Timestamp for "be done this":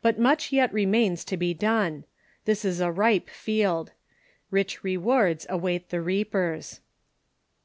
1.36-2.64